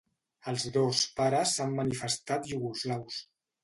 [0.51, 3.27] Els dos pares s'han manifestat iugoslaus.